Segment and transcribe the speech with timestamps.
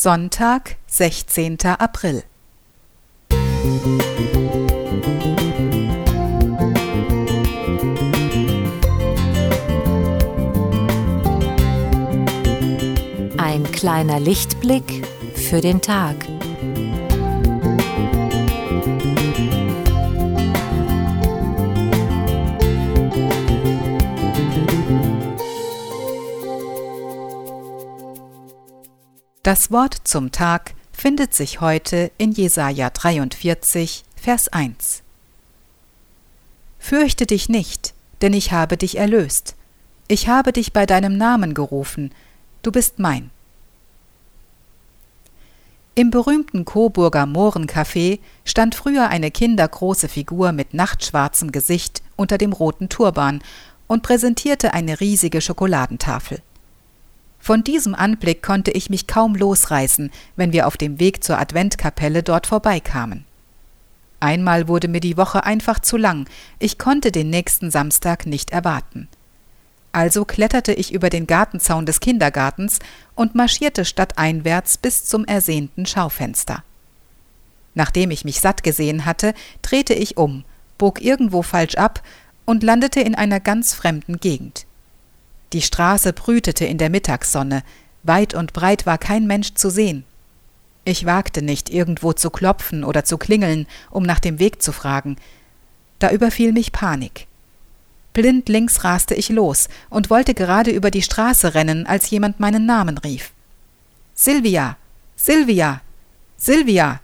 [0.00, 1.58] Sonntag, 16.
[1.76, 2.22] April.
[13.38, 16.14] Ein kleiner Lichtblick für den Tag.
[29.48, 35.02] Das Wort zum Tag findet sich heute in Jesaja 43, Vers 1.
[36.78, 39.56] Fürchte dich nicht, denn ich habe dich erlöst.
[40.06, 42.12] Ich habe dich bei deinem Namen gerufen.
[42.60, 43.30] Du bist mein.
[45.94, 52.90] Im berühmten Coburger Mohrencafé stand früher eine kindergroße Figur mit nachtschwarzem Gesicht unter dem roten
[52.90, 53.40] Turban
[53.86, 56.42] und präsentierte eine riesige Schokoladentafel.
[57.38, 62.22] Von diesem Anblick konnte ich mich kaum losreißen, wenn wir auf dem Weg zur Adventkapelle
[62.22, 63.24] dort vorbeikamen.
[64.20, 69.08] Einmal wurde mir die Woche einfach zu lang, ich konnte den nächsten Samstag nicht erwarten.
[69.92, 72.78] Also kletterte ich über den Gartenzaun des Kindergartens
[73.14, 76.62] und marschierte stadteinwärts bis zum ersehnten Schaufenster.
[77.74, 80.44] Nachdem ich mich satt gesehen hatte, drehte ich um,
[80.78, 82.02] bog irgendwo falsch ab
[82.44, 84.67] und landete in einer ganz fremden Gegend.
[85.52, 87.62] Die Straße brütete in der Mittagssonne,
[88.02, 90.04] weit und breit war kein Mensch zu sehen.
[90.84, 95.16] Ich wagte nicht, irgendwo zu klopfen oder zu klingeln, um nach dem Weg zu fragen.
[95.98, 97.26] Da überfiel mich Panik.
[98.12, 102.98] Blindlings raste ich los und wollte gerade über die Straße rennen, als jemand meinen Namen
[102.98, 103.32] rief.
[104.14, 104.76] Silvia.
[105.14, 105.82] Silvia.
[106.36, 107.00] Silvia.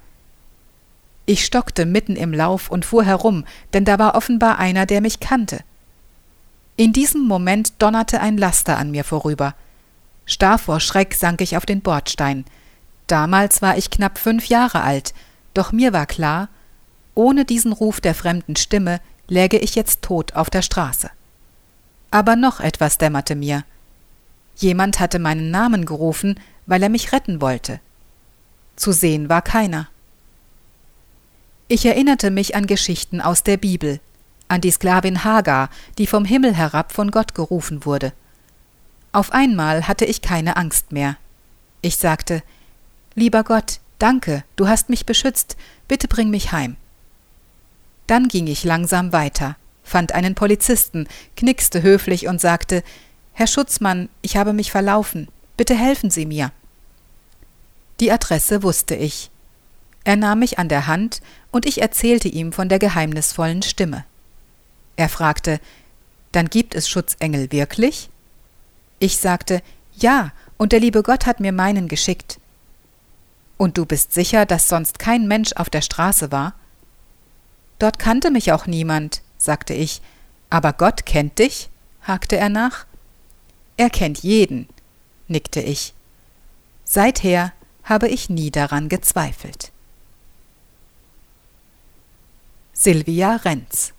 [1.26, 5.20] Ich stockte mitten im Lauf und fuhr herum, denn da war offenbar einer, der mich
[5.20, 5.60] kannte.
[6.76, 9.54] In diesem Moment donnerte ein Laster an mir vorüber.
[10.26, 12.44] Starr vor Schreck sank ich auf den Bordstein.
[13.06, 15.14] Damals war ich knapp fünf Jahre alt,
[15.52, 16.48] doch mir war klar,
[17.14, 21.10] ohne diesen Ruf der fremden Stimme läge ich jetzt tot auf der Straße.
[22.10, 23.64] Aber noch etwas dämmerte mir.
[24.56, 27.80] Jemand hatte meinen Namen gerufen, weil er mich retten wollte.
[28.76, 29.88] Zu sehen war keiner.
[31.68, 34.00] Ich erinnerte mich an Geschichten aus der Bibel,
[34.48, 38.12] an die Sklavin Hagar, die vom Himmel herab von Gott gerufen wurde.
[39.12, 41.16] Auf einmal hatte ich keine Angst mehr.
[41.82, 42.42] Ich sagte
[43.14, 45.56] Lieber Gott, danke, du hast mich beschützt,
[45.86, 46.76] bitte bring mich heim.
[48.06, 51.06] Dann ging ich langsam weiter, fand einen Polizisten,
[51.36, 52.82] knickste höflich und sagte
[53.32, 56.52] Herr Schutzmann, ich habe mich verlaufen, bitte helfen Sie mir.
[58.00, 59.30] Die Adresse wusste ich.
[60.04, 64.04] Er nahm mich an der Hand und ich erzählte ihm von der geheimnisvollen Stimme.
[64.96, 65.60] Er fragte,
[66.32, 68.10] dann gibt es Schutzengel wirklich?
[68.98, 69.62] Ich sagte,
[69.96, 72.40] ja, und der liebe Gott hat mir meinen geschickt.
[73.56, 76.54] Und du bist sicher, dass sonst kein Mensch auf der Straße war?
[77.78, 80.00] Dort kannte mich auch niemand, sagte ich.
[80.50, 81.70] Aber Gott kennt dich?
[82.02, 82.86] hakte er nach.
[83.76, 84.68] Er kennt jeden,
[85.26, 85.94] nickte ich.
[86.84, 89.72] Seither habe ich nie daran gezweifelt.
[92.72, 93.93] Silvia Renz